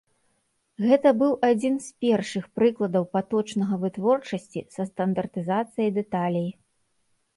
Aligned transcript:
Гэта 0.85 1.09
быў 1.19 1.33
адзін 1.49 1.75
з 1.87 2.07
першых 2.07 2.47
прыкладаў 2.59 3.03
паточнага 3.17 3.73
вытворчасці 3.87 4.67
са 4.77 4.81
стандартызацыяй 4.91 5.89
дэталей. 6.03 6.49